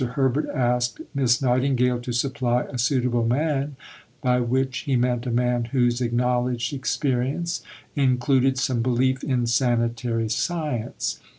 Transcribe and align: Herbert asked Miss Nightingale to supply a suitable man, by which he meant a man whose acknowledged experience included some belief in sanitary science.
Herbert 0.15 0.47
asked 0.49 0.99
Miss 1.13 1.43
Nightingale 1.43 1.99
to 1.99 2.11
supply 2.11 2.63
a 2.63 2.79
suitable 2.79 3.23
man, 3.23 3.75
by 4.23 4.39
which 4.39 4.79
he 4.79 4.95
meant 4.95 5.27
a 5.27 5.31
man 5.31 5.65
whose 5.65 6.01
acknowledged 6.01 6.73
experience 6.73 7.61
included 7.95 8.57
some 8.57 8.81
belief 8.81 9.23
in 9.23 9.45
sanitary 9.45 10.27
science. 10.29 11.19